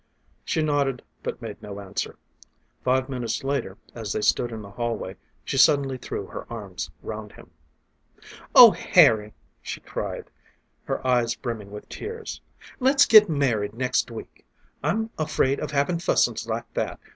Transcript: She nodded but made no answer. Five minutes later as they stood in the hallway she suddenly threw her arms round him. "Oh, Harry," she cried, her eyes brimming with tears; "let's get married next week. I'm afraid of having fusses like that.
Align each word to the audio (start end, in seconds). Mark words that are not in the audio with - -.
She 0.43 0.63
nodded 0.63 1.03
but 1.21 1.43
made 1.43 1.61
no 1.61 1.79
answer. 1.79 2.15
Five 2.83 3.07
minutes 3.07 3.43
later 3.43 3.77
as 3.93 4.11
they 4.11 4.21
stood 4.21 4.51
in 4.51 4.63
the 4.63 4.71
hallway 4.71 5.15
she 5.45 5.59
suddenly 5.59 5.99
threw 5.99 6.25
her 6.25 6.51
arms 6.51 6.89
round 7.03 7.33
him. 7.33 7.51
"Oh, 8.55 8.71
Harry," 8.71 9.35
she 9.61 9.79
cried, 9.79 10.31
her 10.85 11.05
eyes 11.05 11.35
brimming 11.35 11.69
with 11.69 11.87
tears; 11.87 12.41
"let's 12.79 13.05
get 13.05 13.29
married 13.29 13.75
next 13.75 14.09
week. 14.09 14.43
I'm 14.81 15.11
afraid 15.19 15.59
of 15.59 15.69
having 15.69 15.99
fusses 15.99 16.47
like 16.47 16.73
that. 16.73 16.99